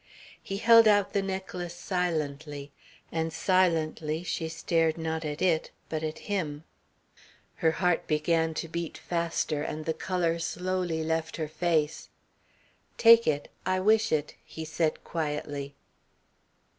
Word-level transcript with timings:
He 0.41 0.57
held 0.57 0.87
out 0.87 1.13
the 1.13 1.21
necklace 1.21 1.75
silently, 1.75 2.71
and 3.11 3.31
silently 3.31 4.23
she 4.23 4.49
stared 4.49 4.97
not 4.97 5.23
at 5.23 5.43
it 5.43 5.69
but 5.89 6.01
at 6.01 6.17
him. 6.25 6.63
Her 7.57 7.69
heart 7.73 8.07
began 8.07 8.55
to 8.55 8.67
beat 8.67 8.97
faster, 8.97 9.61
and 9.61 9.85
the 9.85 9.93
colour 9.93 10.39
slowly 10.39 11.03
left 11.03 11.37
her 11.37 11.47
face. 11.47 12.09
"Take 12.97 13.27
it. 13.27 13.51
I 13.63 13.79
wish 13.79 14.11
it," 14.11 14.33
he 14.43 14.65
said 14.65 15.03
quietly. 15.03 15.75